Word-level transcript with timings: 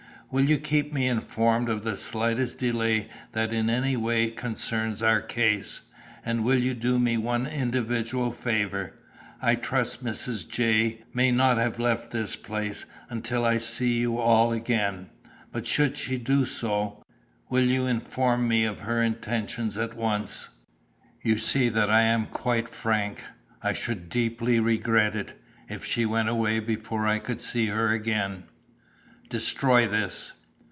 Will 0.33 0.47
you 0.49 0.59
keep 0.59 0.93
me 0.93 1.09
informed 1.09 1.67
of 1.67 1.83
the 1.83 1.97
slightest 1.97 2.59
detail 2.59 3.03
that 3.33 3.51
in 3.51 3.69
any 3.69 3.97
way 3.97 4.29
concerns 4.31 5.03
our 5.03 5.19
case? 5.19 5.81
And 6.23 6.45
will 6.45 6.59
you 6.63 6.73
do 6.73 6.97
me 6.97 7.17
one 7.17 7.45
individual 7.45 8.31
favour? 8.31 8.93
I 9.41 9.55
trust 9.55 10.05
Mrs. 10.05 10.47
J 10.47 11.03
may 11.13 11.33
not 11.33 11.77
leave 11.77 12.09
this 12.11 12.37
place 12.37 12.85
until 13.09 13.43
I 13.43 13.57
see 13.57 13.99
you 13.99 14.19
all 14.19 14.53
again, 14.53 15.09
but 15.51 15.67
should 15.67 15.97
she 15.97 16.17
do 16.17 16.45
so, 16.45 17.03
will 17.49 17.65
you 17.65 17.85
inform 17.85 18.47
me 18.47 18.63
of 18.63 18.79
her 18.79 19.01
intention 19.03 19.69
at 19.77 19.97
once? 19.97 20.47
You 21.21 21.37
see 21.39 21.67
that 21.67 21.89
I 21.89 22.03
am 22.03 22.25
quite 22.27 22.69
frank. 22.69 23.25
I 23.61 23.73
should 23.73 24.07
deeply 24.07 24.61
regret 24.61 25.13
it, 25.13 25.33
if 25.67 25.83
she 25.83 26.05
went 26.05 26.29
away 26.29 26.61
before 26.61 27.05
I 27.05 27.19
could 27.19 27.41
see 27.41 27.65
her 27.65 27.91
again. 27.91 28.45
Destroy 29.29 29.87
this. 29.87 30.33